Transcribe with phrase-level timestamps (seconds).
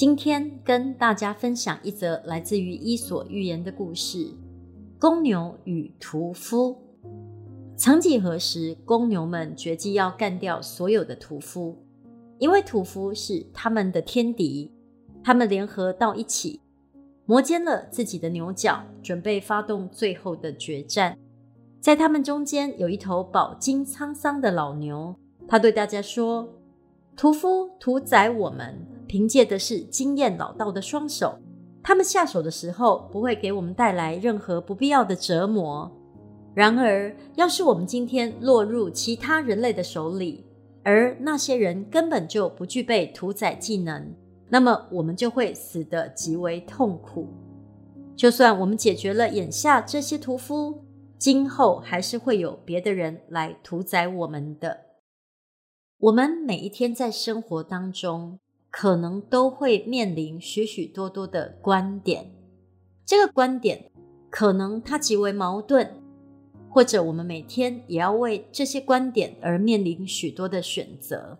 [0.00, 4.32] 今天跟大家分享一则来自于《伊索寓言》的故事：
[4.98, 6.74] 公牛与屠夫。
[7.76, 11.76] 曾几何时，公牛们决计要干掉所有的屠夫。
[12.38, 14.72] 因为屠夫是他们的天敌，
[15.22, 16.62] 他们联合到一起，
[17.26, 21.18] 磨尖了自己的牛角，准备发动最后的决战。
[21.78, 25.14] 在他们中间有一头饱经沧桑的老牛，
[25.46, 26.48] 他对大家说
[27.14, 28.78] ：“屠夫屠宰我们，
[29.10, 31.36] 凭借的是经验老道的双手，
[31.82, 35.90] 他们下手的时候不会给我们带来任何不必要的折磨。
[36.54, 40.46] 然而，要是我们今天落入其他人类的手里，
[40.84, 44.14] 而那些人根本就不具备屠宰技能，
[44.48, 47.26] 那么我们就会死得极为痛苦。
[48.14, 50.84] 就算我们解决了眼下这些屠夫，
[51.18, 54.78] 今后还是会有别的人来屠宰我们的。
[55.98, 58.38] 我们每一天在生活当中，
[58.70, 62.30] 可能都会面临许许多多的观点，
[63.04, 63.90] 这个观点
[64.30, 65.96] 可能它极为矛盾。
[66.72, 71.36] 或者我们每天也要为这些观点而面临许多的选择。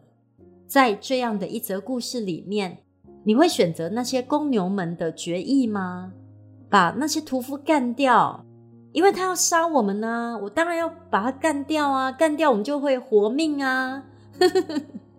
[0.66, 2.78] 在这样的一则故事里面，
[3.22, 6.12] 你会选择那些公牛们的决议吗？
[6.68, 8.44] 把那些屠夫干掉，
[8.90, 12.10] 因为他要杀我们呢，我当然要把他干掉啊！
[12.10, 14.04] 干掉我们就会活命啊！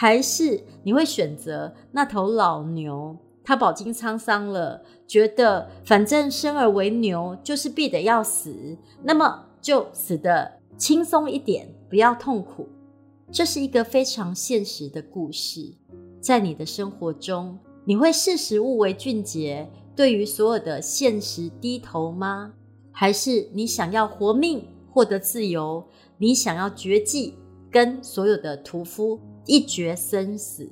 [0.00, 3.14] 还是你会选择那头老牛？
[3.44, 12.66] 他饱经沧桑了，觉得反正生而为牛就是必得要死，那么就死得轻松一点，不要痛苦。
[13.30, 15.74] 这是一个非常现实的故事。
[16.18, 22.54] 在你的生活中，你会识时务为俊杰，对于所有的现实低头吗？
[22.90, 25.84] 还是你想要活命，获得自由？
[26.16, 27.34] 你想要绝迹，
[27.70, 30.70] 跟所有的屠夫一决生死？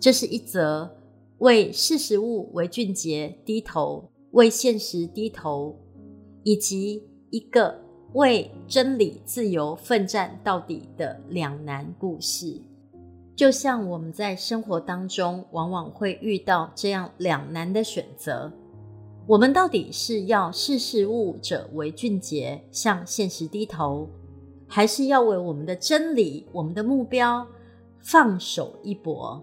[0.00, 0.96] 这是一则。
[1.38, 5.78] 为识时务为俊杰低头，为现实低头，
[6.44, 7.78] 以及一个
[8.14, 12.58] 为真理自由奋战到底的两难故事。
[13.34, 18.50] 就像我们在生活当中往往会遇到这样两难的选择：
[19.26, 24.08] 我们到底是要识时务者为俊杰，向现实低头，
[24.66, 27.46] 还是要为我们的真理、我们的目标
[28.00, 29.42] 放手一搏？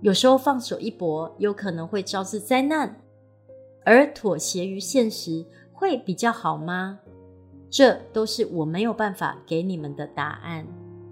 [0.00, 3.00] 有时候放手一搏，有可能会招致灾难，
[3.84, 6.98] 而妥协于现实会比较好吗？
[7.70, 10.66] 这都是我没有办法给你们的答案。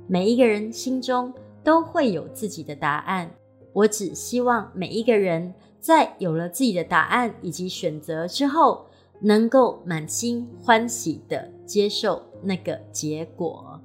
[0.07, 1.33] 每一个人心中
[1.63, 3.31] 都会有自己的答案，
[3.73, 8.87] 我只希望每一个人在有了自己的答案以及选择之后，
[9.23, 13.81] 能够满心欢喜的接受那个结果。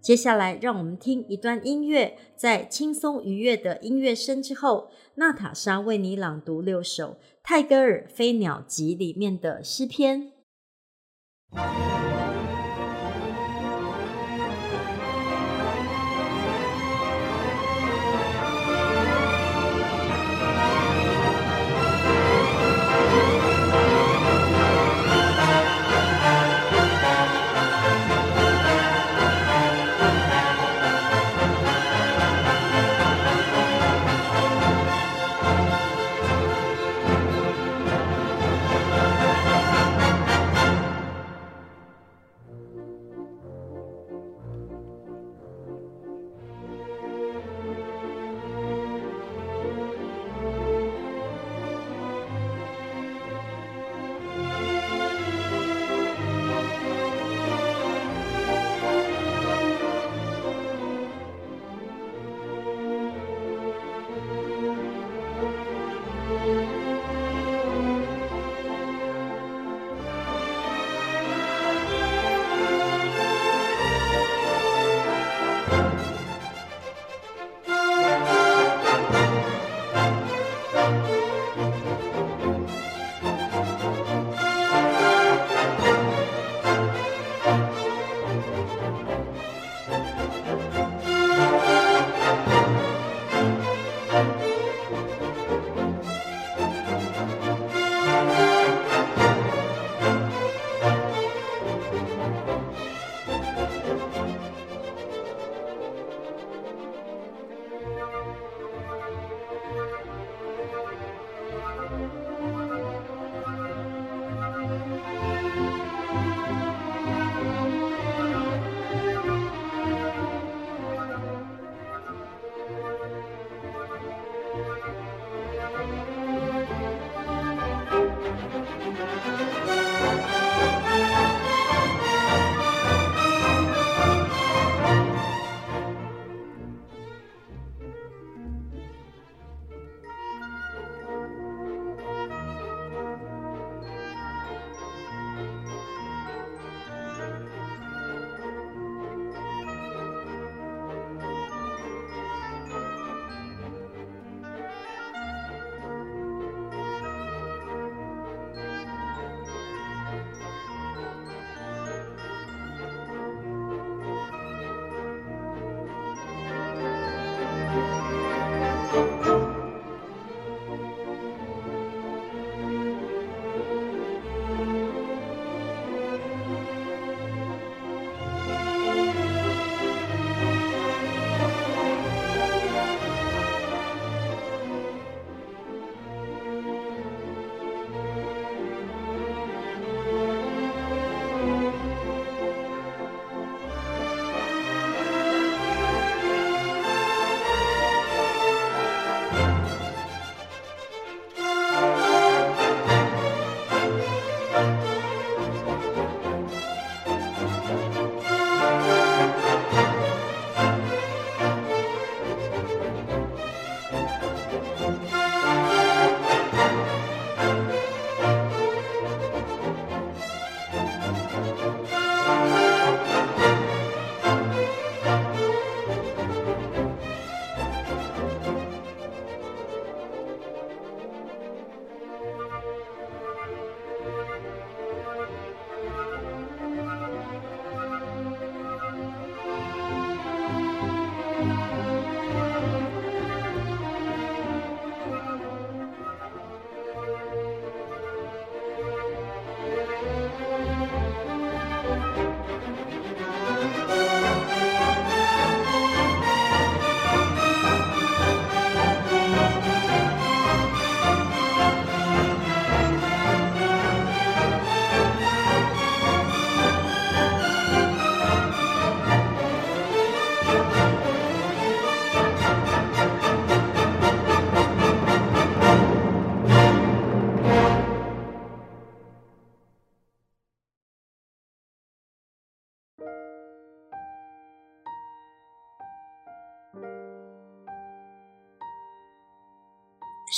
[0.00, 10.32] 接下来，让我们听一段音乐，在轻松愉悦的音乐声之后，娜塔莎为你朗读六首泰戈尔《飞鸟集》里面的诗篇。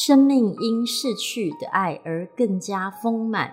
[0.06, 3.50] 生命因逝去的爱而更加丰满。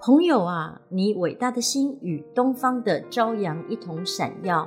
[0.00, 4.66] 朋友啊，你伟大的心与东方的朝阳一同闪耀，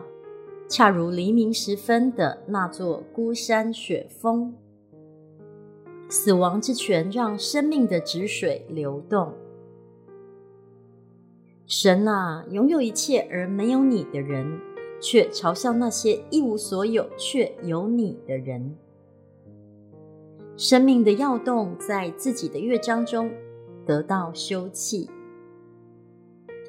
[0.67, 4.53] 恰如黎明时分的那座孤山雪峰。
[6.07, 9.33] 死亡之泉让生命的止水流动。
[11.65, 14.59] 神啊，拥有一切而没有你的人，
[15.01, 18.77] 却嘲笑那些一无所有却有你的人。
[20.61, 23.31] 生命的要动在自己的乐章中
[23.83, 25.09] 得到休憩。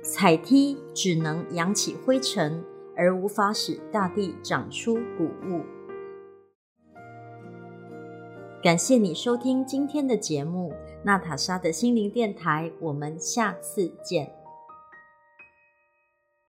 [0.02, 2.64] 踩踢只能扬起灰尘，
[2.96, 5.60] 而无法使大地长出谷物。
[8.62, 10.72] 感谢你收听今天的节目，
[11.04, 14.41] 娜塔莎的心灵电台，我们下次见。